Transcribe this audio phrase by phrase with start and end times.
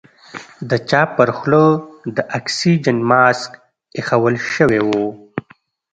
[0.69, 1.65] د چا پر خوله
[2.15, 3.51] د اکسيجن ماسک
[3.97, 4.89] ايښوول سوى و.